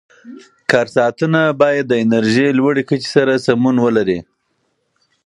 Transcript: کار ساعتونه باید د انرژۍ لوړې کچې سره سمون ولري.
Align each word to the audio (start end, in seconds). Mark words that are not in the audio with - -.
کار 0.71 0.87
ساعتونه 0.95 1.41
باید 1.61 1.85
د 1.87 1.93
انرژۍ 2.03 2.49
لوړې 2.57 2.83
کچې 2.89 3.09
سره 3.15 3.33
سمون 3.45 3.75
ولري. 3.85 4.19